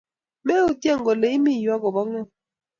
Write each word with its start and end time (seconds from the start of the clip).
Meutye 0.45 0.91
kole 1.03 1.27
imi 1.37 1.53
yu 1.63 1.69
agoba 1.75 2.01
ngo 2.07 2.21